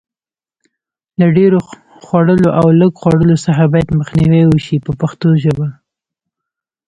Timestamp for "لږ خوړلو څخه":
2.79-3.63